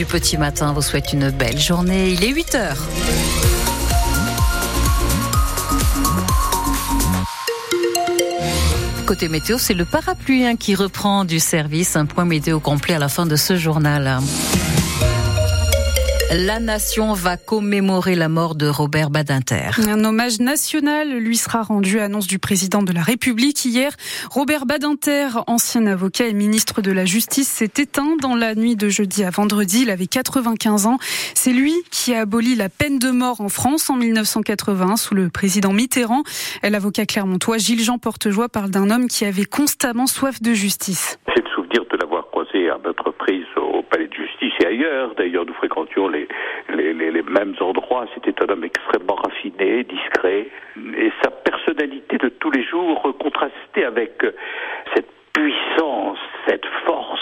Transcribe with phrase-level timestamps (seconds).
[0.00, 2.10] Du petit matin vous souhaite une belle journée.
[2.10, 2.76] Il est 8 heures.
[9.06, 11.96] Côté météo, c'est le parapluie hein, qui reprend du service.
[11.96, 14.20] Un point météo complet à la fin de ce journal.
[16.30, 19.70] La nation va commémorer la mort de Robert Badinter.
[19.88, 23.92] Un hommage national lui sera rendu, annonce du président de la République hier.
[24.30, 28.90] Robert Badinter, ancien avocat et ministre de la Justice, s'est éteint dans la nuit de
[28.90, 29.84] jeudi à vendredi.
[29.84, 30.98] Il avait 95 ans.
[31.32, 35.30] C'est lui qui a aboli la peine de mort en France en 1980 sous le
[35.30, 36.24] président Mitterrand.
[36.62, 41.18] L'avocat clermontois Gilles-Jean Portejoie parle d'un homme qui avait constamment soif de justice.
[41.34, 44.12] C'est le souvenir de l'avoir croisé à notre reprise au palais de
[44.78, 45.14] justice et ailleurs.
[45.14, 46.28] D'ailleurs, nous fréquentions les,
[47.28, 48.06] mêmes endroits.
[48.14, 50.48] C'était un homme extrêmement raffiné, discret.
[50.96, 54.22] Et sa personnalité de tous les jours contrastait avec
[54.94, 57.20] cette puissance, cette force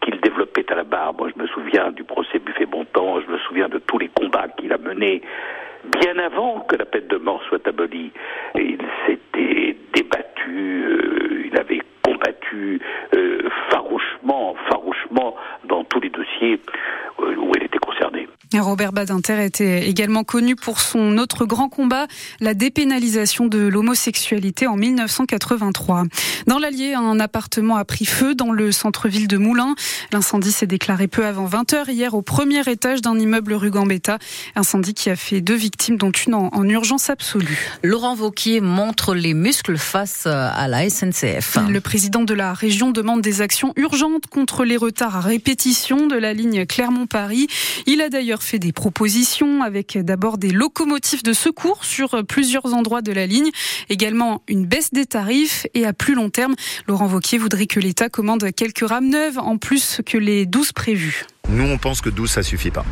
[0.00, 1.14] qu'il développait à la barre.
[1.14, 4.72] Moi, je me souviens du procès Buffet-Bontemps, je me souviens de tous les combats qu'il
[4.72, 5.22] a menés
[6.00, 8.10] bien avant que la peine de mort soit abolie.
[8.54, 12.80] Il s'était débattu, euh, il avait combattu
[13.14, 16.60] euh, farouchement, farouchement dans tous les dossiers
[17.20, 18.28] euh, où il était concerné.
[18.60, 22.06] Robert Badinter était également connu pour son autre grand combat,
[22.40, 26.04] la dépénalisation de l'homosexualité en 1983.
[26.46, 29.74] Dans l'Allier, un appartement a pris feu dans le centre-ville de Moulins.
[30.12, 34.18] L'incendie s'est déclaré peu avant 20h hier au premier étage d'un immeuble rue Gambetta.
[34.54, 37.58] Incendie qui a fait deux victimes, dont une en, en urgence absolue.
[37.82, 41.58] Laurent Vauquier montre les muscles face à la SNCF.
[41.68, 46.16] Le président de la région demande des actions urgentes contre les retards à répétition de
[46.16, 47.48] la ligne Clermont-Paris.
[47.86, 53.02] Il a d'ailleurs fait des propositions avec d'abord des locomotives de secours sur plusieurs endroits
[53.02, 53.50] de la ligne,
[53.88, 56.54] également une baisse des tarifs et à plus long terme,
[56.86, 61.24] Laurent Vauquier voudrait que l'État commande quelques rames neuves en plus que les 12 prévues.
[61.48, 62.84] Nous, on pense que 12, ça suffit pas.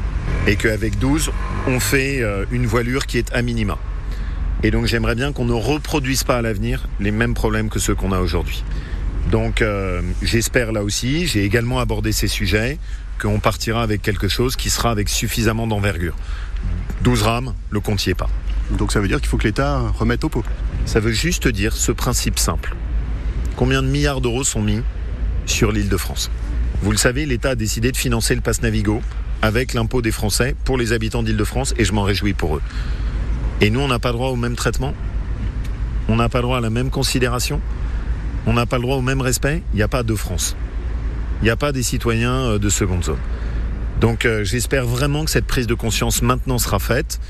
[0.46, 1.30] Et qu'avec 12,
[1.66, 3.78] on fait euh, une voilure qui est à minima.
[4.62, 7.94] Et donc, j'aimerais bien qu'on ne reproduise pas à l'avenir les mêmes problèmes que ceux
[7.94, 8.62] qu'on a aujourd'hui.
[9.30, 12.78] Donc, euh, j'espère là aussi, j'ai également abordé ces sujets,
[13.22, 16.16] qu'on partira avec quelque chose qui sera avec suffisamment d'envergure.
[17.02, 18.28] 12 rames, le compte n'y est pas.
[18.72, 20.44] Donc ça veut dire qu'il faut que l'État remette au pot.
[20.86, 22.74] Ça veut juste dire ce principe simple.
[23.56, 24.82] Combien de milliards d'euros sont mis
[25.46, 26.30] sur l'île de France?
[26.82, 29.02] Vous le savez, l'État a décidé de financer le pass Navigo
[29.40, 32.62] avec l'impôt des Français pour les habitants d'Île-de-France et je m'en réjouis pour eux.
[33.60, 34.94] Et nous, on n'a pas droit au même traitement?
[36.08, 37.60] On n'a pas droit à la même considération?
[38.46, 39.62] On n'a pas le droit au même respect?
[39.72, 40.56] Il n'y a pas de France.
[41.42, 43.18] Il n'y a pas des citoyens de seconde zone.
[44.00, 47.20] Donc euh, j'espère vraiment que cette prise de conscience maintenant sera faite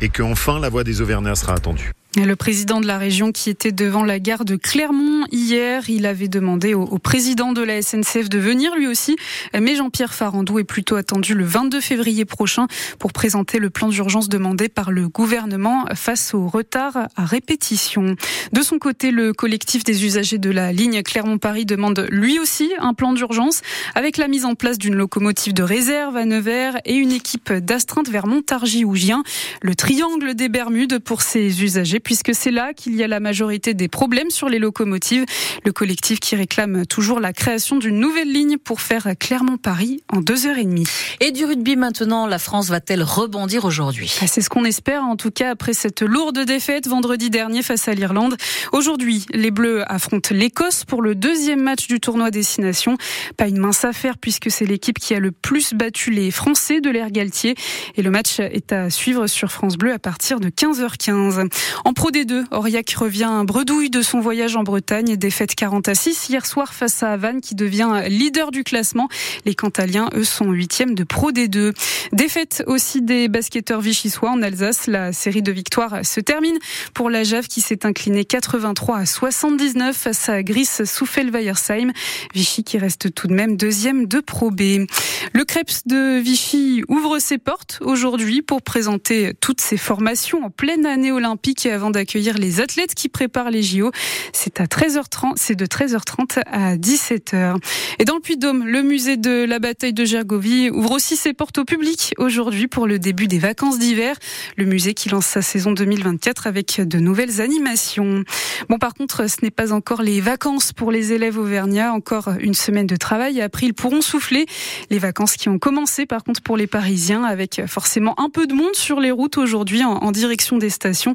[0.00, 1.92] et qu'enfin la voix des Auvergnats sera attendue.
[2.16, 6.26] Le président de la région qui était devant la gare de Clermont hier, il avait
[6.26, 9.14] demandé au, président de la SNCF de venir lui aussi,
[9.54, 12.66] mais Jean-Pierre Farandou est plutôt attendu le 22 février prochain
[12.98, 18.16] pour présenter le plan d'urgence demandé par le gouvernement face au retard à répétition.
[18.52, 22.92] De son côté, le collectif des usagers de la ligne Clermont-Paris demande lui aussi un
[22.92, 23.60] plan d'urgence
[23.94, 28.08] avec la mise en place d'une locomotive de réserve à Nevers et une équipe d'astreinte
[28.08, 29.22] vers Montargis ou Gien,
[29.62, 33.74] le triangle des Bermudes pour ces usagers puisque c'est là qu'il y a la majorité
[33.74, 35.24] des problèmes sur les locomotives.
[35.64, 40.46] Le collectif qui réclame toujours la création d'une nouvelle ligne pour faire Clermont-Paris en deux
[40.46, 40.86] heures et demie.
[41.20, 44.12] Et du rugby maintenant, la France va-t-elle rebondir aujourd'hui?
[44.20, 47.88] Ah, C'est ce qu'on espère, en tout cas après cette lourde défaite vendredi dernier face
[47.88, 48.36] à l'Irlande.
[48.72, 52.96] Aujourd'hui, les Bleus affrontent l'Écosse pour le deuxième match du tournoi Destination.
[53.36, 56.90] Pas une mince affaire puisque c'est l'équipe qui a le plus battu les Français de
[56.90, 57.54] l'Air Galtier.
[57.96, 61.48] Et le match est à suivre sur France Bleu à partir de 15h15.
[61.84, 65.16] En Pro D2, Aurillac revient bredouille de son voyage en Bretagne.
[65.16, 69.08] Défaite 40 à 6 hier soir face à Havane qui devient leader du classement.
[69.44, 71.72] Les Cantaliens, eux, sont huitièmes de Pro D2.
[72.12, 74.86] Défaite aussi des basketteurs vichysois en Alsace.
[74.86, 76.58] La série de victoires se termine
[76.94, 81.92] pour la Jave qui s'est inclinée 83 à 79 face à Gris Souffel-Weiersheim.
[82.34, 84.86] Vichy qui reste tout de même deuxième de Pro B.
[85.32, 90.86] Le Krebs de Vichy ouvre ses portes aujourd'hui pour présenter toutes ses formations en pleine
[90.86, 93.90] année olympique avant d'accueillir les athlètes qui préparent les JO.
[94.34, 97.56] C'est à 13h30, c'est de 13h30 à 17h.
[97.98, 101.56] Et dans le Puy-de-Dôme, le musée de la bataille de Gergovie ouvre aussi ses portes
[101.56, 104.16] au public aujourd'hui pour le début des vacances d'hiver.
[104.58, 108.24] Le musée qui lance sa saison 2024 avec de nouvelles animations.
[108.68, 111.94] Bon, par contre, ce n'est pas encore les vacances pour les élèves auvergnats.
[111.94, 113.40] Encore une semaine de travail.
[113.40, 114.44] Après, ils pourront souffler.
[114.90, 118.52] Les vacances qui ont commencé, par contre, pour les Parisiens, avec forcément un peu de
[118.52, 121.14] monde sur les routes aujourd'hui en, en direction des stations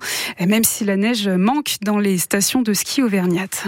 [0.55, 3.65] même si la neige manque dans les stations de ski auvergnates.